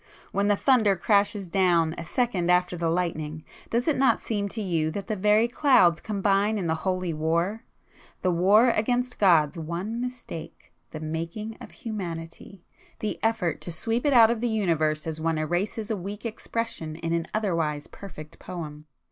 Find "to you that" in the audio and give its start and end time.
4.47-5.05